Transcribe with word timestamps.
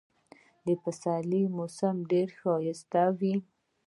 د 0.65 0.67
پسرلي 0.81 1.43
موسم 1.57 1.95
ډېر 2.11 2.27
ښایسته 2.39 3.03
وي. 3.19 3.35